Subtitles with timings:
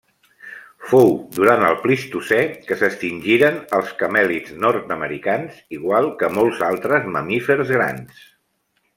[0.91, 8.25] Fou durant el Plistocè que s'extingiren els camèlids nord-americans, igual que molts altres mamífers grans.